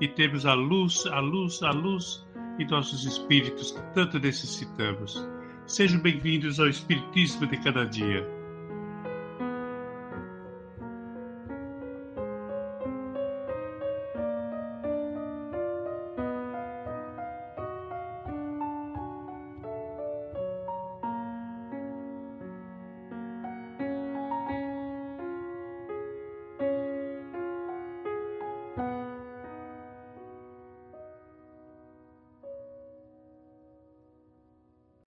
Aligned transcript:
e 0.00 0.08
termos 0.08 0.44
a 0.44 0.54
luz, 0.54 1.06
a 1.06 1.20
luz, 1.20 1.62
a 1.62 1.70
luz 1.70 2.26
em 2.58 2.66
nossos 2.66 3.04
espíritos 3.04 3.72
que 3.72 3.80
tanto 3.94 4.18
necessitamos. 4.18 5.26
Sejam 5.66 6.00
bem-vindos 6.00 6.60
ao 6.60 6.68
Espiritismo 6.68 7.46
de 7.46 7.56
cada 7.58 7.84
dia. 7.84 8.35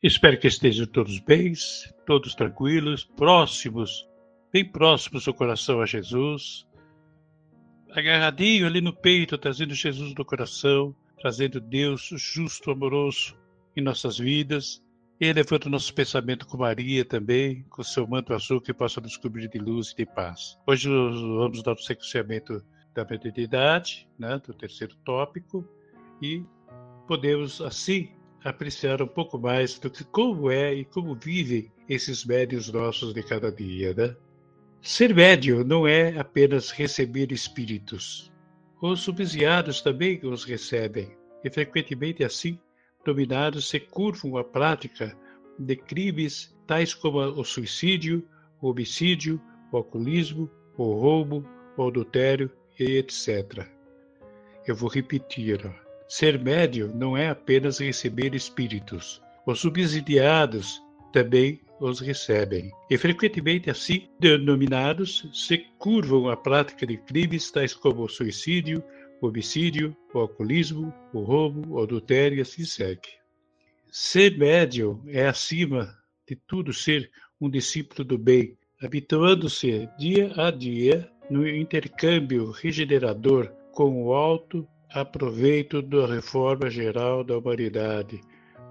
Espero 0.01 0.39
que 0.39 0.47
estejam 0.47 0.85
todos 0.85 1.19
bem, 1.19 1.51
todos 2.05 2.33
tranquilos, 2.33 3.03
próximos, 3.03 4.07
bem 4.49 4.63
próximos 4.63 5.25
do 5.25 5.33
coração 5.33 5.81
a 5.81 5.85
Jesus, 5.85 6.65
agarradinho 7.91 8.65
ali 8.65 8.79
no 8.79 8.95
peito, 8.95 9.37
trazendo 9.37 9.73
Jesus 9.73 10.13
no 10.15 10.23
coração, 10.23 10.95
trazendo 11.19 11.59
Deus 11.59 12.09
justo, 12.15 12.71
amoroso 12.71 13.35
em 13.75 13.81
nossas 13.81 14.17
vidas, 14.17 14.81
e 15.19 15.25
elevando 15.25 15.69
nosso 15.69 15.93
pensamento 15.93 16.47
com 16.47 16.59
Maria 16.59 17.03
também, 17.03 17.63
com 17.63 17.83
seu 17.83 18.07
manto 18.07 18.33
azul 18.33 18.61
que 18.61 18.73
possa 18.73 19.01
nos 19.01 19.17
cobrir 19.17 19.49
de 19.49 19.59
luz 19.59 19.91
e 19.91 19.97
de 19.97 20.05
paz. 20.05 20.57
Hoje 20.65 20.87
nós 20.87 21.19
vamos 21.19 21.61
dar 21.61 21.73
o 21.73 21.77
sequenciamento 21.77 22.63
da 22.95 23.03
mediunidade, 23.03 24.07
né, 24.17 24.41
do 24.47 24.53
terceiro 24.53 24.95
tópico, 25.03 25.67
e 26.21 26.41
podemos 27.05 27.59
assim 27.59 28.17
apreciar 28.43 29.01
um 29.01 29.07
pouco 29.07 29.37
mais 29.37 29.77
do 29.79 29.89
que 29.89 30.03
como 30.03 30.49
é 30.49 30.73
e 30.73 30.85
como 30.85 31.15
vivem 31.15 31.71
esses 31.87 32.25
médios 32.25 32.71
nossos 32.71 33.13
de 33.13 33.23
cada 33.23 33.51
dia, 33.51 33.93
né? 33.93 34.15
Ser 34.81 35.13
médio 35.13 35.63
não 35.63 35.85
é 35.85 36.17
apenas 36.17 36.71
receber 36.71 37.31
espíritos. 37.31 38.31
Os 38.81 39.01
subsidiados 39.01 39.81
também 39.81 40.21
os 40.23 40.45
recebem, 40.45 41.17
e 41.43 41.49
frequentemente 41.49 42.23
assim, 42.23 42.57
dominados 43.03 43.67
se 43.67 43.79
curvam 43.79 44.37
à 44.37 44.43
prática 44.43 45.17
de 45.57 45.75
crimes 45.75 46.55
tais 46.65 46.93
como 46.93 47.19
o 47.19 47.43
suicídio, 47.43 48.25
o 48.61 48.69
homicídio, 48.69 49.41
o 49.71 49.77
alcoolismo, 49.77 50.49
o 50.77 50.93
roubo, 50.93 51.45
o 51.75 51.87
adultério 51.87 52.49
e 52.79 52.97
etc. 52.97 53.67
Eu 54.65 54.75
vou 54.75 54.89
repetir. 54.89 55.59
Ó. 55.65 55.88
Ser 56.09 56.41
médio 56.41 56.91
não 56.95 57.15
é 57.15 57.29
apenas 57.29 57.77
receber 57.77 58.33
espíritos. 58.33 59.21
Os 59.45 59.59
subsidiados 59.59 60.81
também 61.13 61.61
os 61.79 61.99
recebem, 61.99 62.71
e 62.89 62.97
frequentemente 62.97 63.69
assim 63.69 64.09
denominados 64.19 65.29
se 65.31 65.59
curvam 65.77 66.27
à 66.27 66.35
prática 66.35 66.87
de 66.87 66.97
crimes 66.97 67.51
tais 67.51 67.75
como 67.75 68.03
o 68.03 68.09
suicídio, 68.09 68.83
o 69.21 69.27
homicídio, 69.27 69.95
o 70.11 70.17
alcoolismo, 70.17 70.91
o 71.13 71.19
roubo, 71.19 71.75
o 71.75 71.83
adultério 71.83 72.39
e 72.39 72.41
assim 72.41 72.65
segue. 72.65 73.09
Ser 73.91 74.35
médium 74.35 75.03
é, 75.07 75.27
acima 75.27 75.95
de 76.27 76.35
tudo, 76.35 76.73
ser 76.73 77.11
um 77.39 77.47
discípulo 77.47 78.03
do 78.03 78.17
bem, 78.17 78.57
habituando-se 78.81 79.87
dia 79.99 80.33
a 80.35 80.49
dia 80.49 81.07
no 81.29 81.47
intercâmbio 81.47 82.49
regenerador 82.49 83.51
com 83.71 84.03
o 84.03 84.11
alto 84.11 84.67
aproveito 84.91 85.81
da 85.81 86.05
reforma 86.07 86.69
geral 86.69 87.23
da 87.23 87.37
humanidade, 87.37 88.21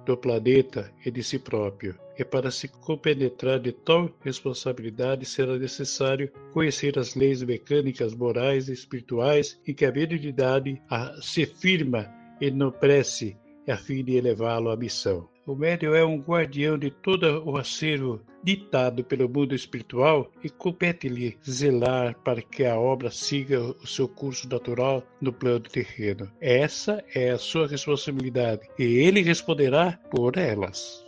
do 0.05 0.17
planeta 0.17 0.93
e 1.05 1.11
de 1.11 1.23
si 1.23 1.39
próprio. 1.39 1.95
E 2.19 2.25
para 2.25 2.51
se 2.51 2.67
compenetrar 2.67 3.61
de 3.61 3.73
tal 3.73 4.11
responsabilidade 4.21 5.25
será 5.25 5.57
necessário 5.57 6.33
conhecer 6.53 6.99
as 6.99 7.15
leis 7.15 7.43
mecânicas, 7.43 8.15
morais 8.15 8.69
e 8.69 8.73
espirituais 8.73 9.61
em 9.67 9.75
que 9.75 9.85
a 9.85 9.93
mediunidade 9.93 10.83
se 11.23 11.47
firma 11.47 12.09
e 12.41 12.47
enobrece 12.47 13.37
a 13.69 13.77
fim 13.77 14.03
de 14.03 14.17
elevá-lo 14.17 14.71
à 14.71 14.77
missão. 14.77 15.29
O 15.49 15.57
médium 15.57 15.95
é 15.95 16.05
um 16.05 16.21
guardião 16.21 16.77
de 16.77 16.91
todo 16.91 17.43
o 17.43 17.57
acervo 17.57 18.21
ditado 18.45 19.03
pelo 19.03 19.27
mundo 19.31 19.55
espiritual 19.55 20.31
e 20.45 20.51
compete-lhe 20.51 21.39
zelar 21.43 22.15
para 22.23 22.43
que 22.43 22.67
a 22.67 22.79
obra 22.79 23.11
siga 23.11 23.59
o 23.59 23.87
seu 23.87 24.07
curso 24.07 24.47
natural 24.47 25.03
no 25.23 25.33
plano 25.33 25.61
terreno. 25.61 26.31
Essa 26.39 27.03
é 27.15 27.31
a 27.31 27.39
sua 27.39 27.67
responsabilidade 27.67 28.69
e 28.79 28.85
ele 28.85 29.23
responderá 29.23 29.99
por 30.11 30.37
elas. 30.37 31.03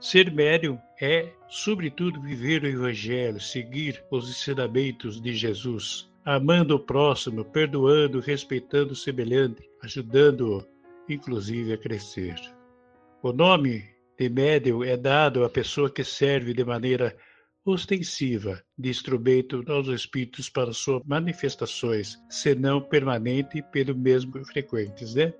Ser 0.00 0.32
médium 0.32 0.76
é, 1.00 1.30
sobretudo, 1.46 2.20
viver 2.20 2.64
o 2.64 2.66
Evangelho, 2.66 3.40
seguir 3.40 4.04
os 4.10 4.28
ensinamentos 4.28 5.20
de 5.22 5.32
Jesus, 5.34 6.10
amando 6.24 6.74
o 6.74 6.80
próximo, 6.80 7.44
perdoando, 7.44 8.18
respeitando 8.18 8.94
o 8.94 8.96
semelhante, 8.96 9.70
ajudando-o, 9.84 10.66
inclusive, 11.08 11.74
a 11.74 11.78
crescer. 11.78 12.57
O 13.20 13.32
nome 13.32 13.84
de 14.16 14.28
médium 14.28 14.84
é 14.84 14.96
dado 14.96 15.42
à 15.42 15.50
pessoa 15.50 15.90
que 15.90 16.04
serve 16.04 16.54
de 16.54 16.64
maneira 16.64 17.16
ostensiva 17.64 18.62
de 18.78 18.90
instrumento 18.90 19.64
aos 19.66 19.88
espíritos 19.88 20.48
para 20.48 20.72
suas 20.72 21.02
manifestações, 21.04 22.16
senão 22.30 22.80
permanente 22.80 23.60
pelo 23.72 23.92
mesmo 23.96 24.44
frequentes, 24.44 25.16
né? 25.16 25.34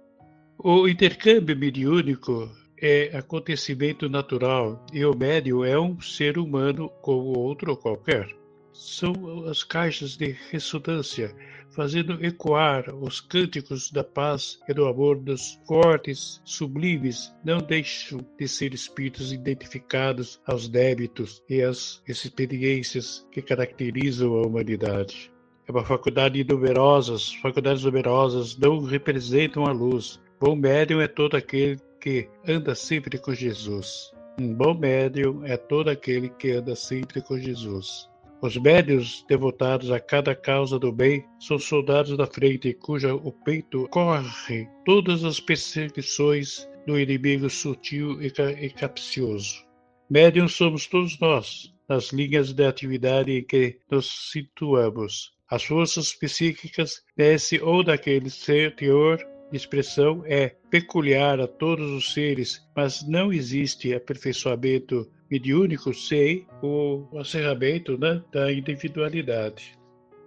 O 0.59 0.89
intercâmbio 0.89 1.57
mediúnico 1.57 2.51
é 2.83 3.17
acontecimento 3.17 4.09
natural 4.09 4.85
e 4.93 5.05
o 5.05 5.17
médium 5.17 5.65
é 5.65 5.79
um 5.79 6.01
ser 6.01 6.37
humano 6.37 6.89
como 7.01 7.39
outro 7.39 7.77
qualquer. 7.77 8.29
São 8.73 9.45
as 9.49 9.63
caixas 9.63 10.17
de 10.17 10.37
ressonância 10.51 11.33
fazendo 11.79 12.19
ecoar 12.27 12.93
os 12.93 13.21
cânticos 13.21 13.93
da 13.93 14.03
paz 14.03 14.59
e 14.69 14.75
do 14.75 14.89
amor 14.89 15.17
dos 15.17 15.61
cortes 15.65 16.43
sublimes, 16.45 17.33
não 17.45 17.59
deixam 17.59 18.19
de 18.37 18.49
ser 18.49 18.75
espíritos 18.75 19.33
identificados 19.33 20.41
aos 20.45 20.69
débitos 20.69 21.41
e 21.49 21.63
às 21.63 22.03
experiências 22.09 23.25
que 23.31 23.41
caracterizam 23.41 24.35
a 24.35 24.45
humanidade. 24.45 25.31
É 25.69 25.71
uma 25.71 25.85
faculdade 25.85 26.43
numerosas, 26.43 27.33
faculdades 27.35 27.85
numerosas 27.85 28.59
não 28.59 28.81
representam 28.81 29.65
a 29.65 29.71
luz. 29.71 30.21
Bom 30.41 30.57
médium 30.57 31.01
é 31.01 31.07
todo 31.07 31.37
aquele 31.37 31.79
que 32.01 32.29
anda 32.45 32.75
sempre 32.75 33.19
com 33.19 33.33
Jesus. 33.33 34.11
Um 34.41 34.53
bom 34.53 34.75
médium 34.75 35.45
é 35.45 35.57
todo 35.57 35.91
aquele 35.91 36.29
que 36.29 36.51
anda 36.51 36.75
sempre 36.75 37.23
com 37.23 37.39
Jesus. 37.39 38.08
Os 38.41 38.57
médios 38.57 39.25
devotados 39.29 39.91
a 39.91 39.99
cada 39.99 40.33
causa 40.33 40.79
do 40.79 40.93
bem 40.93 41.25
são 41.41 41.59
soldados 41.59 42.17
da 42.17 42.25
frente, 42.25 42.73
cuja 42.73 43.13
o 43.13 43.33
peito 43.33 43.89
corre 43.89 44.69
todas 44.85 45.25
as 45.25 45.41
perseguições 45.41 46.69
do 46.87 46.99
inimigo 47.01 47.51
sutil 47.51 48.23
e 48.23 48.71
capcioso. 48.71 49.67
Médios 50.09 50.55
somos 50.55 50.87
todos 50.87 51.19
nós, 51.19 51.75
nas 51.89 52.13
linhas 52.13 52.53
de 52.53 52.65
atividade 52.65 53.33
em 53.33 53.43
que 53.43 53.81
nos 53.91 54.31
situamos. 54.31 55.33
As 55.51 55.65
forças 55.65 56.15
psíquicas 56.15 57.03
desse 57.17 57.61
ou 57.61 57.83
daquele 57.83 58.31
teor 58.77 59.19
expressão 59.57 60.23
é 60.27 60.55
peculiar 60.71 61.41
a 61.41 61.47
todos 61.47 61.91
os 61.91 62.13
seres, 62.13 62.67
mas 62.77 63.07
não 63.07 63.33
existe 63.33 63.95
aperfeiçoamento 63.95 65.11
mediúnico 65.31 65.93
sem 65.93 66.47
o 66.63 67.07
acerramento 67.19 67.99
né, 67.99 68.23
da 68.33 68.53
individualidade. 68.53 69.79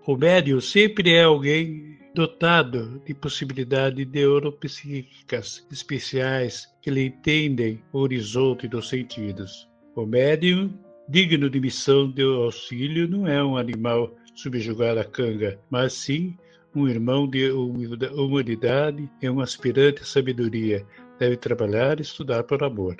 O 0.05 0.15
médium 0.15 0.59
sempre 0.59 1.11
é 1.13 1.23
alguém 1.23 1.99
dotado 2.13 3.01
de 3.05 3.13
possibilidades 3.13 4.05
neuropsíquicas 4.07 5.65
especiais 5.71 6.67
que 6.81 6.89
lhe 6.89 7.05
entendem 7.05 7.81
o 7.93 7.99
horizonte 7.99 8.67
dos 8.67 8.89
sentidos. 8.89 9.69
O 9.95 10.05
médium, 10.05 10.73
digno 11.07 11.49
de 11.49 11.59
missão 11.59 12.11
de 12.11 12.23
auxílio, 12.23 13.07
não 13.07 13.27
é 13.27 13.43
um 13.43 13.57
animal 13.57 14.13
subjugado 14.33 14.99
à 14.99 15.03
canga, 15.03 15.59
mas 15.69 15.93
sim 15.93 16.35
um 16.75 16.87
irmão 16.87 17.27
de 17.27 17.51
humanidade 17.51 19.09
e 19.21 19.29
um 19.29 19.41
aspirante 19.41 20.01
à 20.01 20.05
sabedoria. 20.05 20.85
Deve 21.19 21.37
trabalhar 21.37 21.99
e 21.99 22.01
estudar 22.01 22.43
por 22.43 22.63
amor. 22.63 22.97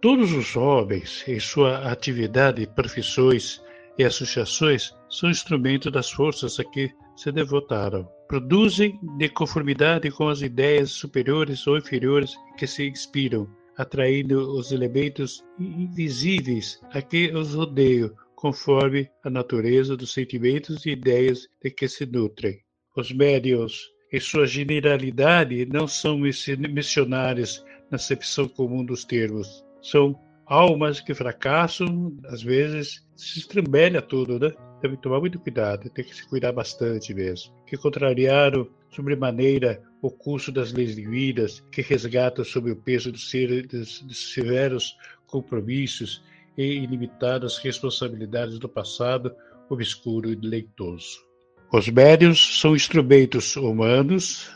Todos 0.00 0.32
os 0.32 0.56
homens, 0.56 1.24
em 1.26 1.40
sua 1.40 1.90
atividade, 1.90 2.66
profissões 2.74 3.60
e 3.98 4.04
associações, 4.04 4.94
são 5.10 5.28
instrumentos 5.28 5.90
das 5.90 6.10
forças 6.10 6.60
a 6.60 6.64
que 6.64 6.90
se 7.16 7.32
devotaram. 7.32 8.08
Produzem 8.28 8.98
de 9.16 9.28
conformidade 9.28 10.10
com 10.10 10.28
as 10.28 10.40
ideias 10.40 10.92
superiores 10.92 11.66
ou 11.66 11.76
inferiores 11.76 12.34
que 12.56 12.66
se 12.66 12.86
inspiram, 12.86 13.48
atraindo 13.76 14.56
os 14.56 14.70
elementos 14.70 15.44
invisíveis 15.58 16.80
a 16.92 17.02
que 17.02 17.32
os 17.34 17.54
rodeiam, 17.54 18.12
conforme 18.36 19.10
a 19.24 19.30
natureza 19.30 19.96
dos 19.96 20.12
sentimentos 20.12 20.86
e 20.86 20.90
ideias 20.90 21.48
de 21.60 21.70
que 21.70 21.88
se 21.88 22.06
nutrem. 22.06 22.60
Os 22.98 23.12
médios, 23.12 23.92
em 24.12 24.18
sua 24.18 24.44
generalidade, 24.44 25.64
não 25.66 25.86
são 25.86 26.18
missionários 26.18 27.64
na 27.88 27.94
acepção 27.94 28.48
comum 28.48 28.84
dos 28.84 29.04
termos. 29.04 29.64
São 29.80 30.18
almas 30.44 30.98
que 30.98 31.14
fracassam, 31.14 32.12
às 32.24 32.42
vezes 32.42 33.06
se 33.14 33.38
estrambelha 33.38 34.02
tudo, 34.02 34.40
né? 34.40 34.52
Tem 34.80 34.90
que 34.90 34.96
tomar 34.96 35.20
muito 35.20 35.38
cuidado, 35.38 35.88
tem 35.90 36.04
que 36.04 36.12
se 36.12 36.26
cuidar 36.26 36.50
bastante 36.50 37.14
mesmo. 37.14 37.54
Que 37.68 37.76
contrariaram 37.76 38.68
sobremaneira 38.90 39.80
o 40.02 40.10
curso 40.10 40.50
das 40.50 40.72
leis 40.72 40.96
divinas, 40.96 41.64
que 41.70 41.82
resgatam 41.82 42.44
sob 42.44 42.68
o 42.68 42.76
peso 42.76 43.12
dos, 43.12 43.30
ser, 43.30 43.64
dos, 43.68 44.02
dos 44.02 44.32
severos 44.32 44.96
compromissos 45.28 46.20
e 46.56 46.64
ilimitadas 46.64 47.58
responsabilidades 47.58 48.58
do 48.58 48.68
passado 48.68 49.32
obscuro 49.70 50.32
e 50.32 50.34
deleitoso. 50.34 51.27
Os 51.70 51.86
médios 51.86 52.60
são 52.60 52.74
instrumentos 52.74 53.54
humanos 53.54 54.50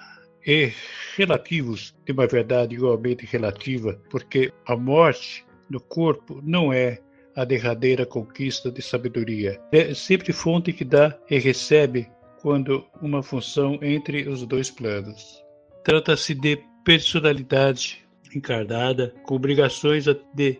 e 0.47 0.73
relativos 1.15 1.95
de 2.07 2.13
uma 2.13 2.27
verdade 2.27 2.75
igualmente 2.75 3.27
relativa, 3.27 4.01
porque 4.09 4.51
a 4.67 4.75
morte 4.75 5.45
no 5.69 5.79
corpo 5.79 6.41
não 6.43 6.73
é 6.73 6.99
a 7.37 7.45
derradeira 7.45 8.07
conquista 8.07 8.71
de 8.71 8.81
sabedoria. 8.81 9.61
É 9.71 9.93
sempre 9.93 10.33
fonte 10.33 10.73
que 10.73 10.87
dá 10.87 11.15
e 11.29 11.39
recebe 11.39 12.09
quando 12.41 12.87
uma 13.03 13.23
função 13.23 13.79
entre 13.83 14.27
os 14.27 14.47
dois 14.47 14.71
planos. 14.71 15.45
Trata-se 15.85 16.35
de 16.35 16.59
personalidade 16.83 18.07
encarnada 18.35 19.15
com 19.25 19.35
obrigações 19.35 20.07
de 20.35 20.59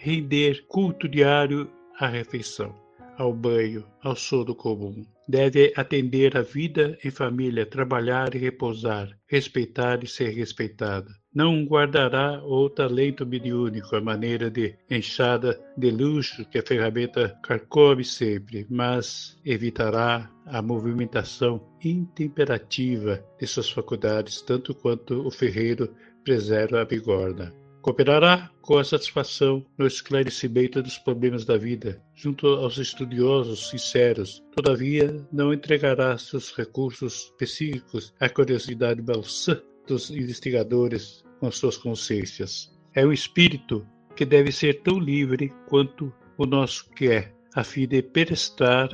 render 0.00 0.64
culto 0.68 1.08
diário 1.08 1.68
à 1.98 2.06
refeição, 2.06 2.72
ao 3.16 3.32
banho, 3.32 3.84
ao 4.00 4.14
sono 4.14 4.54
comum. 4.54 5.04
Deve 5.28 5.72
atender 5.76 6.36
à 6.36 6.42
vida 6.42 6.98
em 7.04 7.10
família, 7.10 7.66
trabalhar 7.66 8.34
e 8.34 8.38
repousar, 8.38 9.10
respeitar 9.26 10.02
e 10.02 10.06
ser 10.06 10.30
respeitada 10.30 11.10
não 11.38 11.64
guardará 11.64 12.42
o 12.44 12.68
talento 12.68 13.24
mediúnico, 13.24 13.94
a 13.94 14.00
maneira 14.00 14.50
de 14.50 14.74
enxada 14.90 15.56
de 15.76 15.88
luxo 15.88 16.44
que 16.46 16.58
a 16.58 16.66
ferramenta 16.66 17.38
carcome 17.44 18.04
sempre, 18.04 18.66
mas 18.68 19.38
evitará 19.44 20.28
a 20.44 20.60
movimentação 20.60 21.64
intemperativa 21.84 23.24
de 23.38 23.46
suas 23.46 23.70
faculdades, 23.70 24.42
tanto 24.42 24.74
quanto 24.74 25.24
o 25.24 25.30
ferreiro 25.30 25.94
preserva 26.24 26.80
a 26.80 26.84
bigorna. 26.84 27.54
Cooperará 27.88 28.50
com 28.60 28.76
a 28.76 28.84
satisfação 28.84 29.64
no 29.78 29.86
esclarecimento 29.86 30.82
dos 30.82 30.98
problemas 30.98 31.46
da 31.46 31.56
vida, 31.56 31.98
junto 32.14 32.46
aos 32.46 32.76
estudiosos 32.76 33.70
sinceros. 33.70 34.44
Todavia, 34.54 35.26
não 35.32 35.54
entregará 35.54 36.18
seus 36.18 36.54
recursos 36.54 37.32
psíquicos 37.38 38.12
à 38.20 38.28
curiosidade 38.28 39.00
malsã 39.00 39.58
dos 39.86 40.10
investigadores 40.10 41.24
com 41.40 41.50
suas 41.50 41.78
consciências. 41.78 42.70
É 42.94 43.06
um 43.06 43.12
espírito 43.12 43.86
que 44.14 44.26
deve 44.26 44.52
ser 44.52 44.82
tão 44.82 44.98
livre 44.98 45.50
quanto 45.66 46.12
o 46.36 46.44
nosso 46.44 46.90
que 46.90 47.08
é, 47.08 47.32
a 47.54 47.64
fim 47.64 47.88
de 47.88 48.02
prestar 48.02 48.90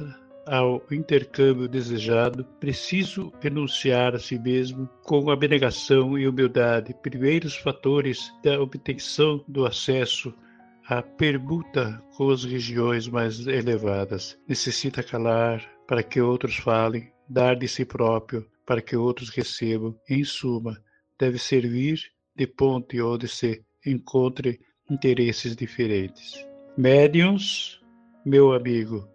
ao 0.46 0.82
intercâmbio 0.90 1.68
desejado, 1.68 2.44
preciso 2.60 3.32
renunciar 3.40 4.14
a 4.14 4.18
si 4.18 4.38
mesmo 4.38 4.88
com 5.02 5.30
abnegação 5.30 6.18
e 6.18 6.26
humildade, 6.28 6.94
primeiros 7.02 7.56
fatores 7.56 8.32
da 8.42 8.60
obtenção 8.60 9.44
do 9.48 9.66
acesso 9.66 10.34
à 10.88 11.02
permuta 11.02 12.02
com 12.16 12.30
as 12.30 12.44
regiões 12.44 13.08
mais 13.08 13.46
elevadas. 13.46 14.38
Necessita 14.46 15.02
calar 15.02 15.64
para 15.86 16.02
que 16.02 16.20
outros 16.20 16.56
falem, 16.56 17.10
dar 17.28 17.56
de 17.56 17.68
si 17.68 17.84
próprio 17.84 18.46
para 18.66 18.80
que 18.80 18.96
outros 18.96 19.28
recebam. 19.30 19.94
Em 20.08 20.24
suma, 20.24 20.82
deve 21.18 21.38
servir 21.38 22.00
de 22.36 22.46
ponte 22.46 23.00
onde 23.00 23.28
se 23.28 23.62
encontre 23.86 24.60
interesses 24.90 25.54
diferentes. 25.54 26.46
Médiums, 26.76 27.80
meu 28.24 28.52
amigo, 28.52 29.08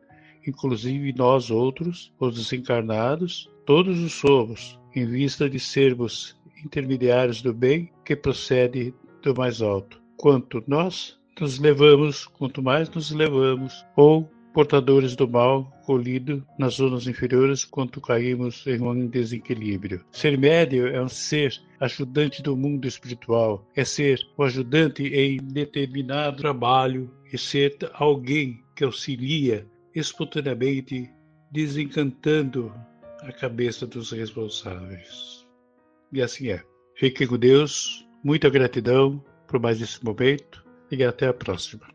inclusive 0.46 1.14
nós 1.14 1.50
outros, 1.52 2.12
os 2.20 2.36
desencarnados, 2.36 3.50
todos 3.66 4.00
os 4.00 4.14
somos, 4.14 4.80
em 4.96 5.06
vista 5.06 5.50
de 5.50 5.60
sermos 5.60 6.36
intermediários 6.64 7.42
do 7.42 7.54
bem 7.54 7.92
que 8.04 8.16
procede 8.16 8.94
do 9.22 9.34
mais 9.36 9.62
alto. 9.62 10.02
Quanto 10.18 10.64
nós 10.68 11.18
nos 11.40 11.60
levamos, 11.60 12.26
quanto 12.26 12.62
mais 12.62 12.90
nos 12.90 13.12
levamos, 13.12 13.86
ou 13.96 14.30
portadores 14.54 15.16
do 15.16 15.28
mal 15.28 15.72
colhido 15.86 16.46
nas 16.58 16.76
zonas 16.76 17.08
inferiores 17.08 17.64
quando 17.64 18.02
caímos 18.02 18.66
em 18.68 18.82
um 18.82 19.08
desequilíbrio. 19.08 20.04
Ser 20.12 20.38
médio 20.38 20.88
é 20.88 21.02
um 21.02 21.08
ser 21.08 21.54
ajudante 21.80 22.42
do 22.42 22.58
mundo 22.58 22.88
espiritual, 22.88 23.66
é 23.76 23.86
ser 23.86 24.20
o 24.38 24.44
ajudante 24.44 25.04
em 25.04 25.38
determinado 25.38 26.38
trabalho 26.38 27.10
e 27.32 27.38
ser 27.38 27.78
alguém 27.94 28.62
que 28.76 28.84
auxilia 28.84 29.66
espontaneamente, 29.96 31.10
desencantando 31.52 32.74
a 33.22 33.32
cabeça 33.32 33.86
dos 33.86 34.12
responsáveis. 34.12 35.48
E 36.12 36.22
assim 36.22 36.50
é. 36.50 36.64
Fiquem 36.96 37.28
com 37.28 37.38
Deus, 37.38 38.06
muita 38.24 38.50
gratidão 38.50 39.24
por 39.48 39.60
mais 39.60 39.82
esse 39.82 40.04
momento 40.04 40.66
e 40.92 41.04
até 41.04 41.28
a 41.28 41.34
próxima. 41.34 41.88